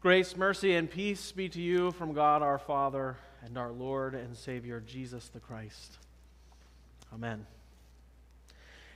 [0.00, 4.34] Grace, mercy, and peace be to you from God our Father and our Lord and
[4.34, 5.98] Savior Jesus the Christ.
[7.12, 7.44] Amen.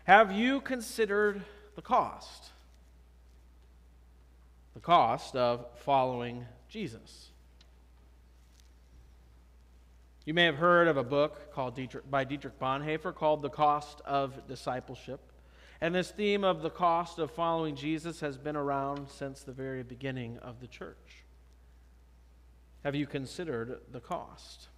[0.04, 1.42] Have you considered
[1.76, 2.46] the cost?
[4.72, 7.28] The cost of following Jesus.
[10.24, 14.00] You may have heard of a book called Dietrich, by Dietrich Bonhoeffer called The Cost
[14.06, 15.20] of Discipleship.
[15.84, 19.82] And this theme of the cost of following Jesus has been around since the very
[19.82, 21.26] beginning of the church.
[22.84, 24.68] Have you considered the cost?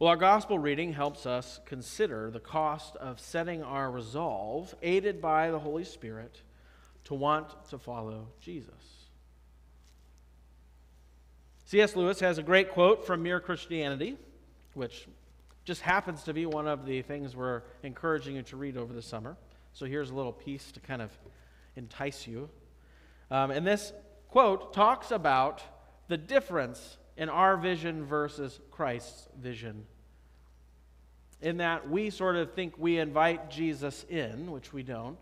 [0.00, 5.52] Well, our gospel reading helps us consider the cost of setting our resolve, aided by
[5.52, 6.42] the Holy Spirit,
[7.04, 9.06] to want to follow Jesus.
[11.66, 11.94] C.S.
[11.94, 14.16] Lewis has a great quote from Mere Christianity,
[14.74, 15.06] which
[15.64, 19.02] just happens to be one of the things we're encouraging you to read over the
[19.02, 19.36] summer.
[19.72, 21.10] So here's a little piece to kind of
[21.76, 22.48] entice you.
[23.30, 23.92] Um, and this
[24.28, 25.62] quote talks about
[26.08, 29.84] the difference in our vision versus Christ's vision.
[31.40, 35.18] In that we sort of think we invite Jesus in, which we don't.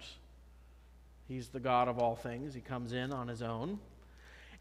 [1.28, 3.78] He's the God of all things, He comes in on His own.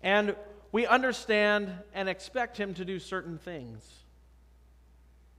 [0.03, 0.35] And
[0.71, 3.87] we understand and expect Him to do certain things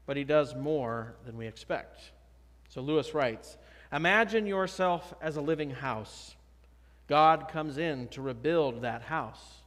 [0.09, 2.01] but he does more than we expect.
[2.71, 3.59] So Lewis writes
[3.93, 6.35] Imagine yourself as a living house.
[7.09, 9.59] God comes in to rebuild that house.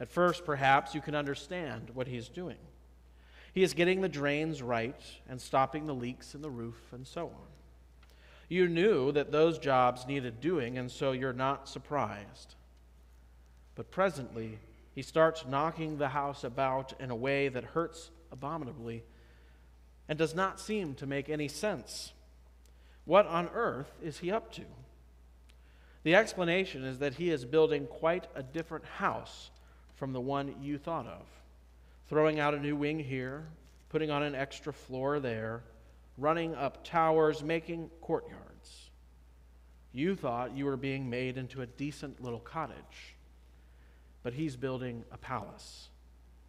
[0.00, 2.56] At first, perhaps, you can understand what he's doing.
[3.52, 7.26] He is getting the drains right and stopping the leaks in the roof and so
[7.26, 7.50] on.
[8.48, 12.54] You knew that those jobs needed doing, and so you're not surprised.
[13.74, 14.58] But presently,
[14.94, 19.04] he starts knocking the house about in a way that hurts abominably
[20.08, 22.12] and does not seem to make any sense.
[23.04, 24.62] What on earth is he up to?
[26.02, 29.50] The explanation is that he is building quite a different house
[29.94, 31.26] from the one you thought of,
[32.08, 33.46] throwing out a new wing here,
[33.88, 35.62] putting on an extra floor there,
[36.18, 38.90] running up towers, making courtyards.
[39.92, 43.16] You thought you were being made into a decent little cottage,
[44.22, 45.88] but he's building a palace.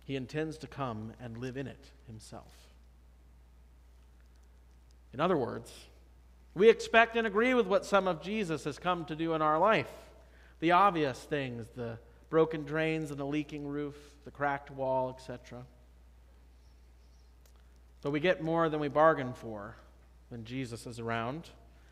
[0.06, 2.73] He intends to come and live in it himself.
[5.14, 5.72] In other words,
[6.56, 9.60] we expect and agree with what some of Jesus has come to do in our
[9.60, 9.92] life.
[10.60, 11.98] The obvious things, the
[12.30, 15.66] broken drains and the leaking roof, the cracked wall, etc.
[18.02, 19.76] But we get more than we bargain for
[20.30, 21.50] when Jesus is around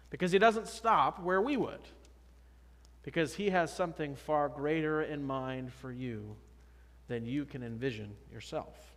[0.09, 1.81] because he doesn't stop where we would.
[3.03, 6.35] Because he has something far greater in mind for you
[7.07, 8.90] than you can envision yourself.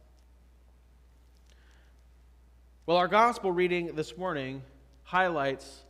[2.86, 4.60] Well, our gospel reading this morning
[5.04, 5.84] highlights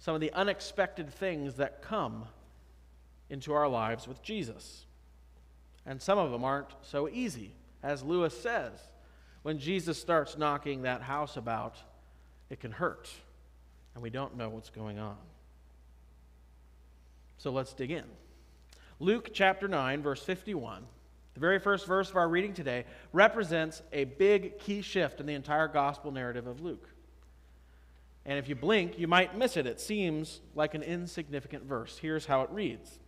[0.00, 2.24] some of the unexpected things that come
[3.30, 4.86] into our lives with Jesus.
[5.86, 7.54] And some of them aren't so easy.
[7.80, 8.72] As Lewis says,
[9.42, 11.76] when Jesus starts knocking that house about,
[12.50, 13.08] it can hurt,
[13.94, 15.18] and we don't know what's going on.
[17.38, 18.04] So let's dig in.
[18.98, 20.86] Luke chapter 9, verse 51
[21.36, 25.34] the very first verse of our reading today represents a big key shift in the
[25.34, 26.88] entire gospel narrative of Luke.
[28.24, 29.66] And if you blink, you might miss it.
[29.66, 31.98] It seems like an insignificant verse.
[31.98, 32.98] Here's how it reads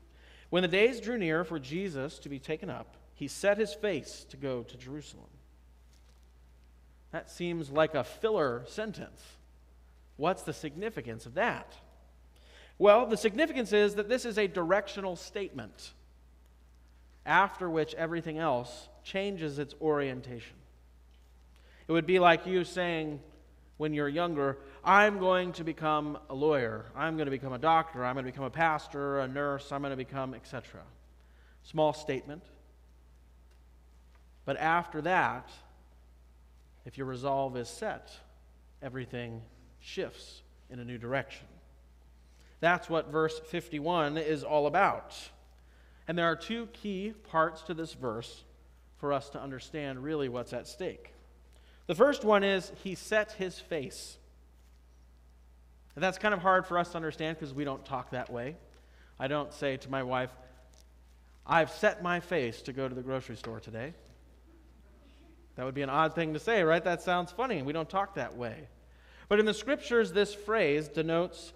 [0.50, 4.26] When the days drew near for Jesus to be taken up, he set his face
[4.28, 5.30] to go to Jerusalem.
[7.12, 9.22] That seems like a filler sentence.
[10.18, 11.72] What's the significance of that?
[12.76, 15.94] Well, the significance is that this is a directional statement
[17.28, 20.56] after which everything else changes its orientation.
[21.86, 23.20] It would be like you saying
[23.76, 28.04] when you're younger, I'm going to become a lawyer, I'm going to become a doctor,
[28.04, 30.80] I'm going to become a pastor, a nurse, I'm going to become, etc.
[31.62, 32.42] Small statement.
[34.44, 35.50] But after that,
[36.86, 38.10] if your resolve is set,
[38.82, 39.42] everything
[39.80, 41.46] shifts in a new direction.
[42.60, 45.14] That's what verse 51 is all about.
[46.08, 48.44] And there are two key parts to this verse
[48.96, 51.12] for us to understand really what's at stake.
[51.86, 54.16] The first one is he set his face.
[55.94, 58.56] And that's kind of hard for us to understand because we don't talk that way.
[59.20, 60.30] I don't say to my wife,
[61.46, 63.94] I've set my face to go to the grocery store today.
[65.56, 66.84] That would be an odd thing to say, right?
[66.84, 67.62] That sounds funny.
[67.62, 68.68] We don't talk that way.
[69.28, 71.52] But in the scriptures, this phrase denotes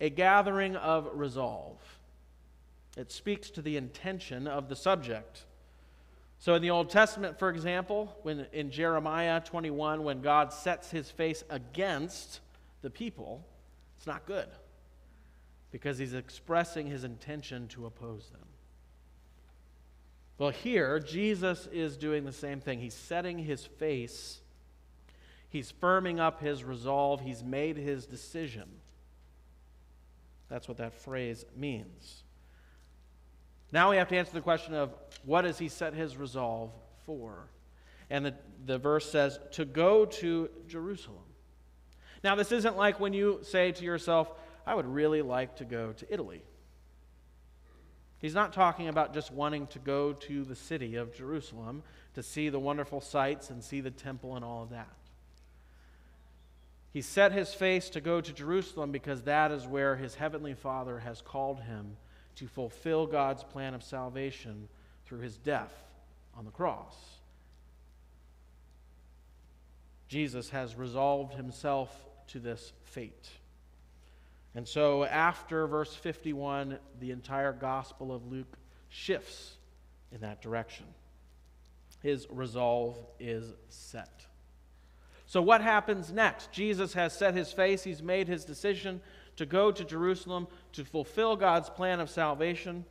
[0.00, 1.78] a gathering of resolve.
[2.96, 5.44] It speaks to the intention of the subject.
[6.38, 11.10] So in the Old Testament, for example, when in Jeremiah 21, when God sets his
[11.10, 12.40] face against
[12.82, 13.44] the people,
[13.98, 14.48] it's not good
[15.70, 18.46] because he's expressing his intention to oppose them.
[20.38, 22.80] Well, here, Jesus is doing the same thing.
[22.80, 24.40] He's setting his face,
[25.50, 28.68] he's firming up his resolve, he's made his decision.
[30.48, 32.24] That's what that phrase means.
[33.72, 34.94] Now we have to answer the question of
[35.24, 36.72] what does he set his resolve
[37.06, 37.48] for?
[38.08, 38.34] And the,
[38.66, 41.18] the verse says, to go to Jerusalem.
[42.22, 44.30] Now, this isn't like when you say to yourself,
[44.66, 46.42] I would really like to go to Italy.
[48.18, 51.82] He's not talking about just wanting to go to the city of Jerusalem
[52.14, 54.88] to see the wonderful sights and see the temple and all of that.
[56.92, 60.98] He set his face to go to Jerusalem because that is where his heavenly Father
[60.98, 61.96] has called him
[62.40, 64.66] to fulfill God's plan of salvation
[65.04, 65.74] through his death
[66.34, 66.96] on the cross.
[70.08, 71.94] Jesus has resolved himself
[72.28, 73.28] to this fate.
[74.54, 78.56] And so, after verse 51, the entire Gospel of Luke
[78.88, 79.58] shifts
[80.10, 80.86] in that direction.
[82.02, 84.24] His resolve is set.
[85.26, 86.50] So, what happens next?
[86.52, 89.02] Jesus has set his face, he's made his decision
[89.40, 92.84] to go to Jerusalem to fulfill God's plan of salvation.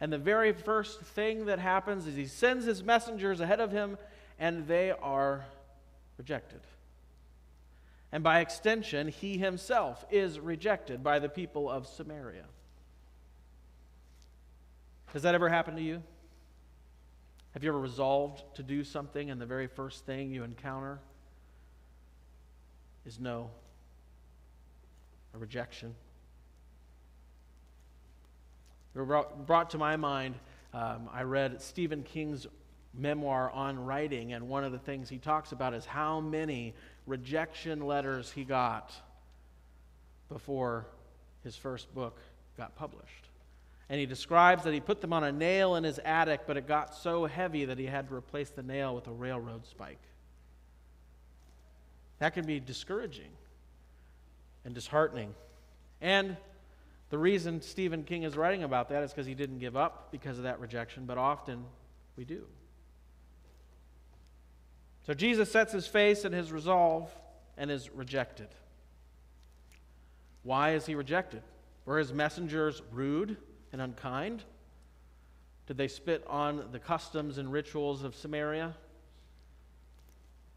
[0.00, 3.96] And the very first thing that happens is he sends his messengers ahead of him,
[4.36, 5.46] and they are
[6.18, 6.62] rejected.
[8.10, 12.46] And by extension, he himself is rejected by the people of Samaria.
[15.12, 16.02] Has that ever happened to you?
[17.52, 20.98] Have you ever resolved to do something and the very first thing you encounter
[23.06, 23.50] is no,
[25.34, 25.94] a rejection?
[28.94, 30.36] Brought to my mind,
[30.72, 32.46] um, I read Stephen King's
[32.96, 36.74] memoir on writing, and one of the things he talks about is how many
[37.06, 38.92] rejection letters he got
[40.28, 40.86] before
[41.42, 42.18] his first book
[42.56, 43.28] got published.
[43.88, 46.66] And he describes that he put them on a nail in his attic, but it
[46.66, 50.00] got so heavy that he had to replace the nail with a railroad spike.
[52.20, 53.30] That can be discouraging
[54.64, 55.34] and disheartening.
[56.00, 56.36] And
[57.10, 60.38] the reason Stephen King is writing about that is because he didn't give up because
[60.38, 61.64] of that rejection, but often
[62.16, 62.46] we do.
[65.06, 67.10] So Jesus sets his face and his resolve
[67.56, 68.48] and is rejected.
[70.42, 71.42] Why is he rejected?
[71.84, 73.36] Were his messengers rude
[73.72, 74.42] and unkind?
[75.66, 78.74] Did they spit on the customs and rituals of Samaria?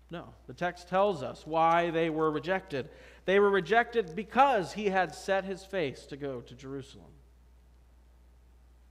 [0.09, 0.33] No.
[0.47, 2.89] The text tells us why they were rejected.
[3.25, 7.11] They were rejected because he had set his face to go to Jerusalem,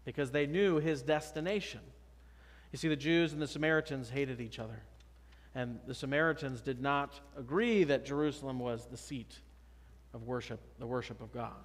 [0.05, 1.81] because they knew his destination.
[2.73, 4.83] You see, the Jews and the Samaritans hated each other.
[5.55, 9.39] And the Samaritans did not agree that Jerusalem was the seat
[10.13, 11.65] of worship, the worship of God.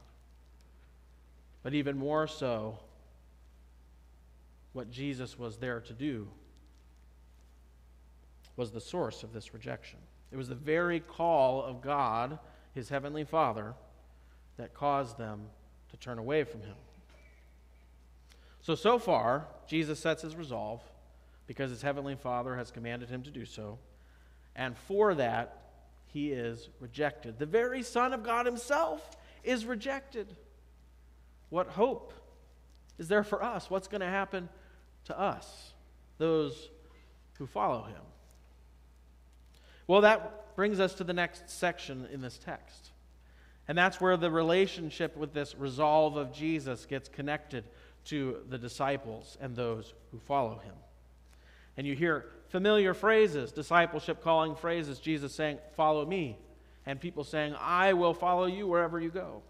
[1.61, 2.79] But even more so,
[4.71, 6.29] what Jesus was there to do
[8.61, 9.97] was the source of this rejection.
[10.31, 12.37] It was the very call of God,
[12.75, 13.73] his heavenly Father,
[14.57, 15.47] that caused them
[15.89, 16.75] to turn away from him.
[18.61, 20.79] So, so far, Jesus sets his resolve
[21.47, 23.79] because his heavenly Father has commanded him to do so.
[24.55, 25.63] And for that,
[26.05, 27.39] he is rejected.
[27.39, 30.35] The very Son of God himself is rejected.
[31.49, 32.13] What hope
[32.99, 33.71] is there for us?
[33.71, 34.49] What's going to happen
[35.05, 35.73] to us,
[36.19, 36.69] those
[37.39, 38.01] who follow him?
[39.91, 42.91] Well, that brings us to the next section in this text.
[43.67, 47.65] And that's where the relationship with this resolve of Jesus gets connected
[48.05, 50.75] to the disciples and those who follow him.
[51.75, 56.37] And you hear familiar phrases, discipleship calling phrases, Jesus saying, Follow me,
[56.85, 59.41] and people saying, I will follow you wherever you go.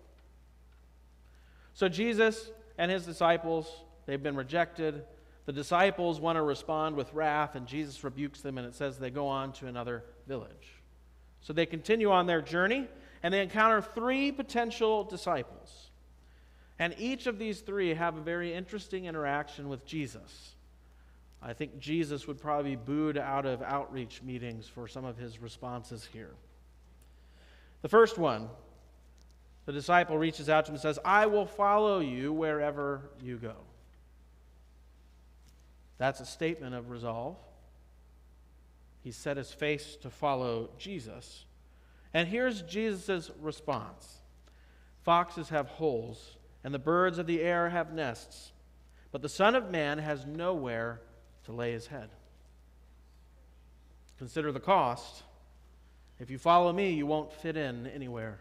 [1.76, 3.72] So Jesus and his disciples,
[4.08, 5.04] they've been rejected.
[5.46, 9.10] The disciples want to respond with wrath, and Jesus rebukes them, and it says they
[9.10, 10.74] go on to another village.
[11.42, 12.88] So they continue on their journey,
[13.24, 15.90] and they encounter three potential disciples.
[16.78, 20.56] And each of these three have a very interesting interaction with Jesus.
[21.42, 25.42] I think Jesus would probably be booed out of outreach meetings for some of his
[25.42, 26.32] responses here.
[27.82, 28.48] The first one,
[29.66, 33.56] the disciple reaches out to him and says, I will follow you wherever you go.
[36.02, 37.38] That's a statement of resolve.
[39.04, 41.46] He set his face to follow Jesus.
[42.12, 44.22] And here's Jesus' response
[45.04, 48.52] Foxes have holes, and the birds of the air have nests,
[49.12, 51.02] but the Son of Man has nowhere
[51.44, 52.10] to lay his head.
[54.18, 55.22] Consider the cost.
[56.20, 58.40] If you follow me, you won't fit in anywhere.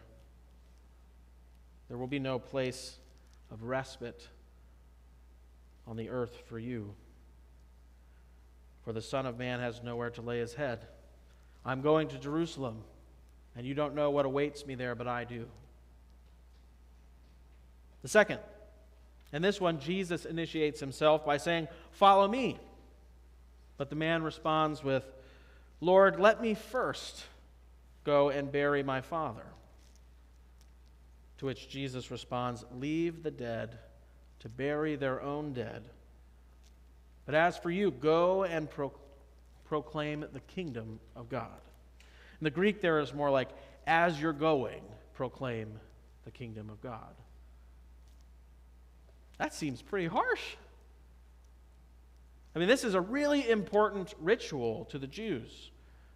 [1.89, 2.97] There will be no place
[3.51, 4.27] of respite
[5.85, 6.95] on the earth for you.
[8.83, 10.85] For the Son of Man has nowhere to lay his head.
[11.65, 12.83] I'm going to Jerusalem,
[13.55, 15.45] and you don't know what awaits me there, but I do.
[18.01, 18.39] The second,
[19.31, 22.59] and this one, Jesus initiates himself by saying, Follow me.
[23.77, 25.03] But the man responds with,
[25.79, 27.25] Lord, let me first
[28.03, 29.45] go and bury my father.
[31.37, 33.79] To which Jesus responds, Leave the dead
[34.39, 35.89] to bury their own dead.
[37.31, 38.91] But as for you, go and pro-
[39.63, 41.61] proclaim the kingdom of God.
[42.41, 43.47] In the Greek, there is more like,
[43.87, 44.81] as you're going,
[45.13, 45.79] proclaim
[46.25, 47.15] the kingdom of God.
[49.37, 50.41] That seems pretty harsh.
[52.53, 55.71] I mean, this is a really important ritual to the Jews,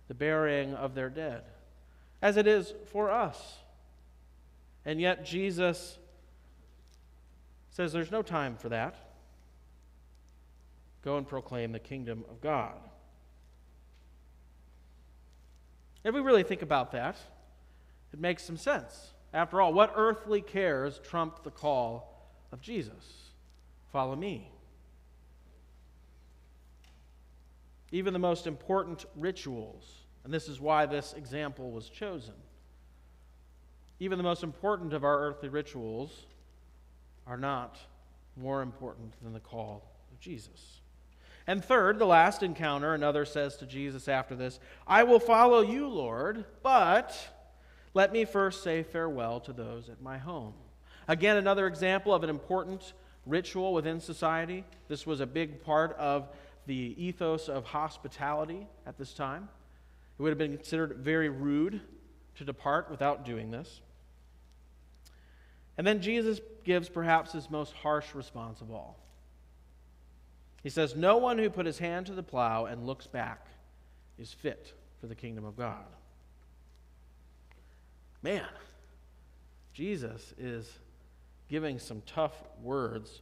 [0.09, 1.43] the burying of their dead,
[2.21, 3.59] as it is for us.
[4.83, 5.97] And yet, Jesus
[7.69, 8.97] says there's no time for that.
[11.05, 12.73] Go and proclaim the kingdom of God.
[16.03, 17.15] If we really think about that,
[18.11, 19.13] it makes some sense.
[19.31, 23.31] After all, what earthly cares trump the call of Jesus?
[23.91, 24.51] Follow me.
[27.91, 32.33] Even the most important rituals, and this is why this example was chosen,
[33.99, 36.25] even the most important of our earthly rituals
[37.27, 37.77] are not
[38.35, 40.81] more important than the call of Jesus.
[41.47, 45.87] And third, the last encounter, another says to Jesus after this, I will follow you,
[45.87, 47.15] Lord, but
[47.93, 50.53] let me first say farewell to those at my home.
[51.07, 52.93] Again, another example of an important
[53.25, 54.63] ritual within society.
[54.87, 56.29] This was a big part of
[56.65, 59.47] the ethos of hospitality at this time.
[60.17, 61.81] It would have been considered very rude
[62.35, 63.81] to depart without doing this.
[65.77, 68.97] And then Jesus gives perhaps his most harsh response of all.
[70.65, 73.45] He says, No one who put his hand to the plow and looks back
[74.17, 75.85] is fit for the kingdom of God.
[78.23, 78.47] Man,
[79.73, 80.67] Jesus is
[81.49, 83.21] giving some tough words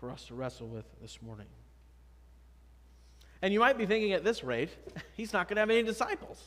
[0.00, 1.46] for us to wrestle with this morning.
[3.42, 4.70] And you might be thinking at this rate,
[5.16, 6.42] he's not going to have any disciples.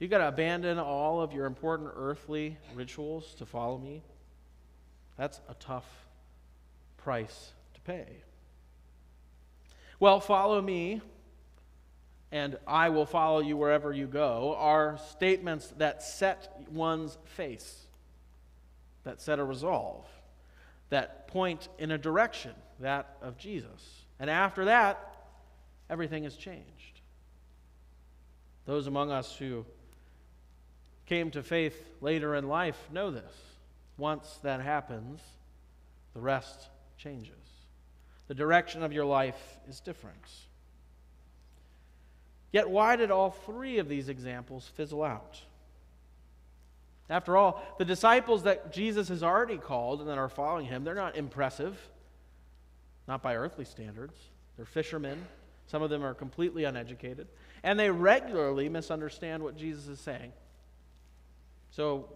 [0.00, 4.02] You've got to abandon all of your important earthly rituals to follow me.
[5.16, 5.86] That's a tough
[6.96, 7.52] price
[7.84, 8.22] pay.
[10.02, 11.00] Well, follow me,
[12.32, 17.86] and I will follow you wherever you go, are statements that set one's face,
[19.04, 20.04] that set a resolve,
[20.88, 24.04] that point in a direction, that of Jesus.
[24.18, 25.14] And after that,
[25.88, 27.00] everything has changed.
[28.66, 29.64] Those among us who
[31.06, 33.34] came to faith later in life know this.
[33.96, 35.20] Once that happens,
[36.14, 37.51] the rest changes
[38.28, 40.30] the direction of your life is different.
[42.52, 45.40] Yet, why did all three of these examples fizzle out?
[47.08, 50.94] After all, the disciples that Jesus has already called and that are following him, they're
[50.94, 51.78] not impressive,
[53.08, 54.16] not by earthly standards.
[54.56, 55.24] They're fishermen.
[55.66, 57.26] Some of them are completely uneducated.
[57.62, 60.32] And they regularly misunderstand what Jesus is saying.
[61.70, 62.08] So,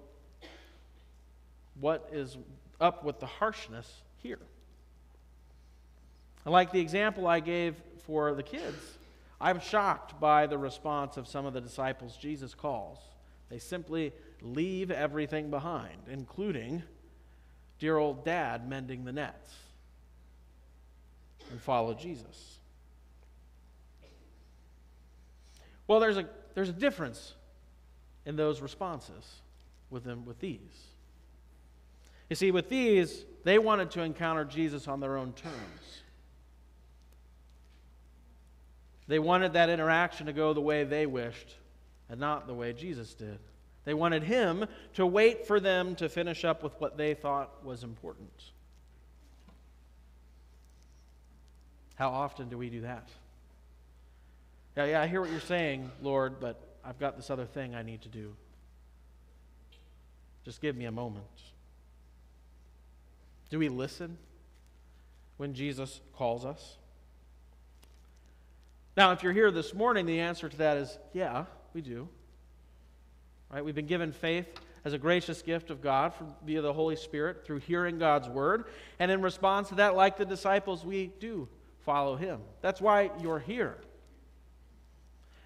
[1.81, 2.37] what is
[2.81, 4.39] up with the harshness here?
[6.47, 7.75] And like the example I gave
[8.07, 8.79] for the kids,
[9.41, 12.99] I'm shocked by the response of some of the disciples Jesus calls.
[13.51, 16.85] They simply leave everything behind, including
[17.81, 19.55] dear old dad mending the nets,
[21.51, 22.59] and follow Jesus.
[25.89, 27.35] Well, there's a, there's a difference
[28.25, 29.41] in those responses
[29.91, 30.61] with them with these.
[32.31, 36.03] You see, with these, they wanted to encounter Jesus on their own terms.
[39.09, 41.55] They wanted that interaction to go the way they wished
[42.09, 43.39] and not the way Jesus did.
[43.85, 47.85] They wanted him to wait for them to finish up with what they thought was
[47.85, 48.33] important.
[51.95, 53.09] How often do we do that?
[54.77, 57.83] Yeah, yeah, I hear what you're saying, Lord, but I've got this other thing I
[57.83, 58.35] need to do.
[60.45, 61.25] Just give me a moment.
[63.51, 64.19] Do we listen
[65.37, 66.77] when Jesus calls us?
[68.97, 72.09] Now, if you're here this morning, the answer to that is yeah, we do.
[73.53, 73.65] Right?
[73.65, 74.47] We've been given faith
[74.85, 76.13] as a gracious gift of God
[76.45, 78.65] via the Holy Spirit through hearing God's word.
[78.99, 81.49] And in response to that, like the disciples, we do
[81.81, 82.41] follow him.
[82.63, 83.77] That's why you're here.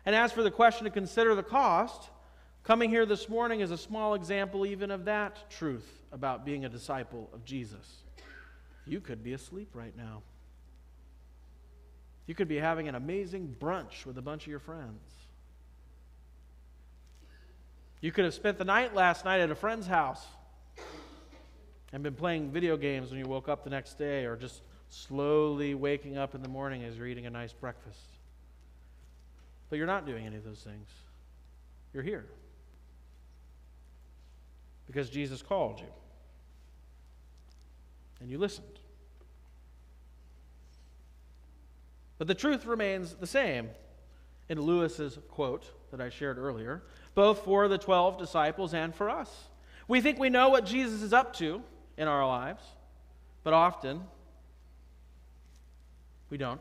[0.06, 2.08] And as for the question to consider the cost,
[2.62, 6.68] coming here this morning is a small example even of that truth about being a
[6.68, 8.04] disciple of Jesus.
[8.86, 10.22] You could be asleep right now.
[12.26, 15.00] You could be having an amazing brunch with a bunch of your friends.
[18.00, 20.24] You could have spent the night last night at a friend's house
[21.92, 25.74] and been playing video games when you woke up the next day, or just slowly
[25.74, 27.98] waking up in the morning as you're eating a nice breakfast.
[29.68, 30.88] But you're not doing any of those things.
[31.92, 32.26] You're here
[34.86, 35.86] because Jesus called you
[38.20, 38.79] and you listened.
[42.20, 43.70] But the truth remains the same
[44.50, 46.82] in Lewis's quote that I shared earlier,
[47.14, 49.34] both for the 12 disciples and for us.
[49.88, 51.62] We think we know what Jesus is up to
[51.96, 52.62] in our lives,
[53.42, 54.02] but often
[56.28, 56.60] we don't.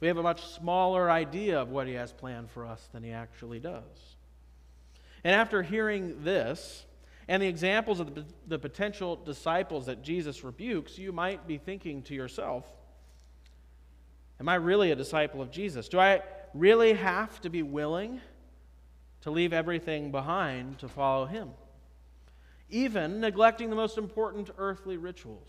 [0.00, 3.10] We have a much smaller idea of what he has planned for us than he
[3.10, 4.16] actually does.
[5.22, 6.86] And after hearing this,
[7.28, 12.00] and the examples of the, the potential disciples that Jesus rebukes, you might be thinking
[12.04, 12.64] to yourself,
[14.40, 15.88] Am I really a disciple of Jesus?
[15.88, 16.22] Do I
[16.54, 18.20] really have to be willing
[19.22, 21.50] to leave everything behind to follow him?
[22.70, 25.48] Even neglecting the most important earthly rituals?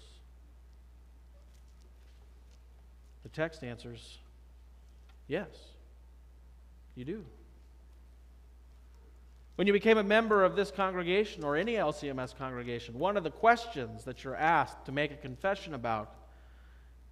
[3.24, 4.18] The text answers
[5.28, 5.50] yes,
[6.96, 7.24] you do.
[9.56, 13.30] When you became a member of this congregation or any LCMS congregation, one of the
[13.30, 16.16] questions that you're asked to make a confession about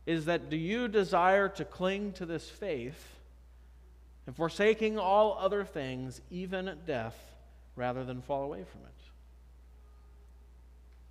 [0.08, 3.20] is that do you desire to cling to this faith
[4.26, 7.18] and forsaking all other things, even death,
[7.76, 8.88] rather than fall away from it?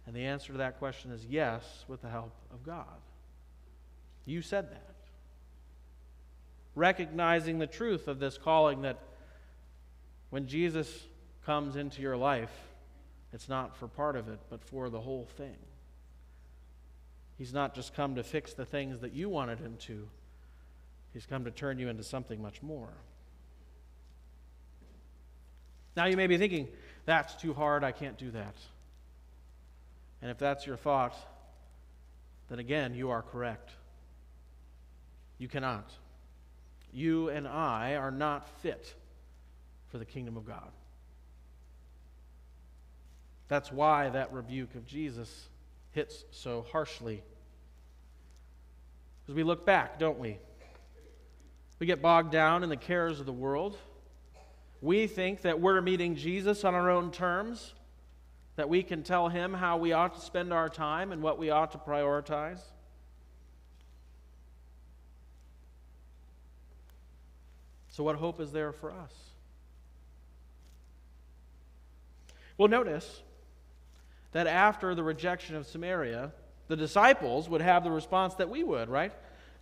[0.06, 2.86] And the answer to that question is yes, with the help of God.
[4.24, 4.94] You said that.
[6.74, 8.98] Recognizing the truth of this calling that
[10.30, 11.04] when Jesus
[11.44, 12.52] comes into your life,
[13.32, 15.56] it's not for part of it, but for the whole thing.
[17.38, 20.08] He's not just come to fix the things that you wanted him to,
[21.12, 22.92] he's come to turn you into something much more.
[25.96, 26.68] Now you may be thinking,
[27.04, 28.56] that's too hard, I can't do that.
[30.22, 31.14] And if that's your thought,
[32.48, 33.70] then again, you are correct.
[35.38, 35.90] You cannot.
[36.92, 38.94] You and I are not fit
[39.88, 40.70] for the kingdom of God.
[43.48, 45.48] That's why that rebuke of Jesus
[45.92, 47.22] hits so harshly.
[49.26, 50.38] Because we look back, don't we?
[51.80, 53.76] We get bogged down in the cares of the world.
[54.80, 57.74] We think that we're meeting Jesus on our own terms,
[58.54, 61.50] that we can tell him how we ought to spend our time and what we
[61.50, 62.60] ought to prioritize.
[67.88, 69.12] So, what hope is there for us?
[72.58, 73.22] Well, notice
[74.32, 76.30] that after the rejection of Samaria,
[76.68, 79.12] the disciples would have the response that we would, right?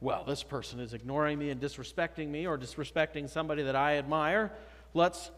[0.01, 4.53] Well, this person is ignoring me and disrespecting me or disrespecting somebody that I admire.
[4.93, 5.31] Let's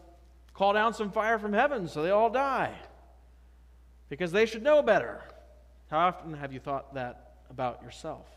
[0.53, 2.73] call down some fire from heaven so they all die.
[4.09, 5.21] Because they should know better.
[5.89, 8.27] How often have you thought that about yourself?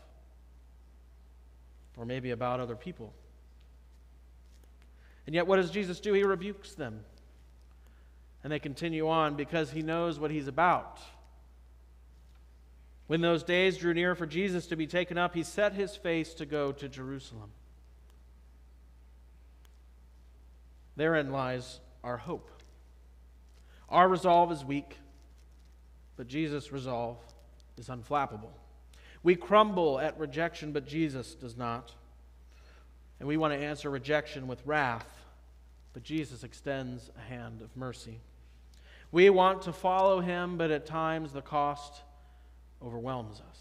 [1.97, 3.13] Or maybe about other people?
[5.25, 6.13] And yet, what does Jesus do?
[6.13, 7.01] He rebukes them.
[8.43, 10.99] And they continue on because he knows what he's about.
[13.11, 16.33] When those days drew near for Jesus to be taken up, he set his face
[16.35, 17.49] to go to Jerusalem.
[20.95, 22.49] Therein lies our hope.
[23.89, 24.95] Our resolve is weak,
[26.15, 27.17] but Jesus' resolve
[27.77, 28.53] is unflappable.
[29.23, 31.91] We crumble at rejection, but Jesus does not.
[33.19, 35.25] And we want to answer rejection with wrath,
[35.91, 38.21] but Jesus extends a hand of mercy.
[39.11, 42.03] We want to follow him, but at times the cost
[42.83, 43.59] overwhelms us.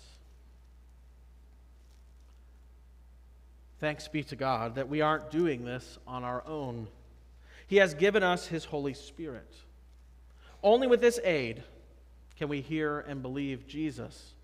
[3.78, 6.86] Thanks be to God that we aren't doing this on our own.
[7.66, 9.54] He has given us His Holy Spirit.
[10.62, 11.62] Only with this aid
[12.36, 14.34] can we hear and believe Jesus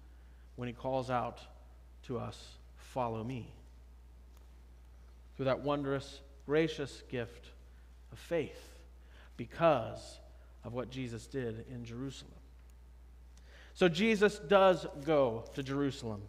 [0.57, 1.41] when He calls out
[2.07, 3.53] to us, Follow me.
[5.37, 7.51] Through that wondrous, gracious gift
[8.11, 8.79] of faith,
[9.37, 10.19] because
[10.65, 12.33] of what Jesus did in Jerusalem.
[13.77, 16.23] So Jesus does go to Jerusalem.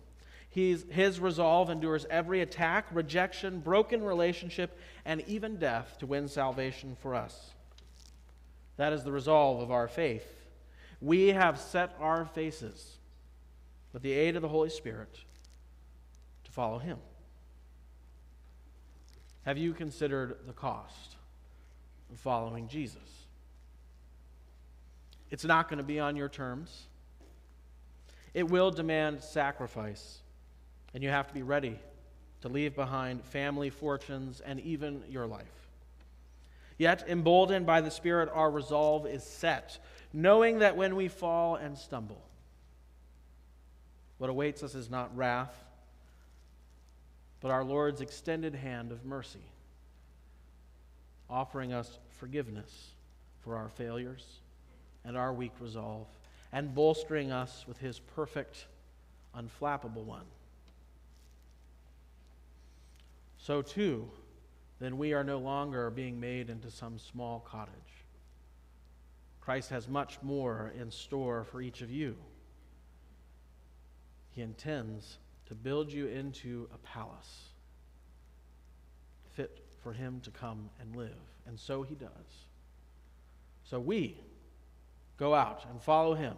[0.49, 6.97] He's, his resolve endures every attack, rejection, broken relationship, and even death to win salvation
[6.99, 7.51] for us.
[8.75, 10.27] That is the resolve of our faith.
[10.99, 12.97] We have set our faces,
[13.93, 15.17] with the aid of the Holy Spirit,
[16.43, 16.97] to follow Him.
[19.45, 21.15] Have you considered the cost
[22.11, 23.25] of following Jesus?
[25.31, 26.87] It's not going to be on your terms.
[28.33, 30.19] It will demand sacrifice,
[30.93, 31.79] and you have to be ready
[32.41, 35.45] to leave behind family, fortunes, and even your life.
[36.77, 39.79] Yet, emboldened by the Spirit, our resolve is set,
[40.13, 42.21] knowing that when we fall and stumble,
[44.19, 45.63] what awaits us is not wrath,
[47.41, 49.43] but our Lord's extended hand of mercy,
[51.29, 52.91] offering us forgiveness
[53.41, 54.25] for our failures
[55.05, 56.07] and our weak resolve,
[56.51, 58.67] and bolstering us with his perfect,
[59.35, 60.25] unflappable one.
[63.37, 64.09] So, too,
[64.79, 67.71] then we are no longer being made into some small cottage.
[69.41, 72.15] Christ has much more in store for each of you.
[74.31, 77.49] He intends to build you into a palace
[79.37, 81.15] fit for him to come and live.
[81.45, 82.09] And so he does.
[83.63, 84.17] So we
[85.17, 86.35] go out and follow him,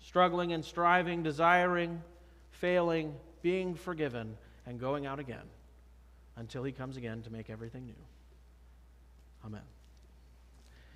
[0.00, 2.02] struggling and striving, desiring,
[2.50, 5.48] failing, being forgiven, and going out again
[6.36, 7.94] until he comes again to make everything new.
[9.44, 9.62] Amen.